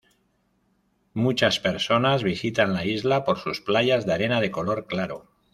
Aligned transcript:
Muchas 1.13 1.59
personas 1.59 2.23
visitan 2.23 2.73
la 2.73 2.85
isla 2.87 3.23
por 3.23 3.37
su 3.37 3.51
playas 3.63 4.07
de 4.07 4.13
arena 4.13 4.41
de 4.41 4.49
color 4.49 4.87
claro. 4.87 5.27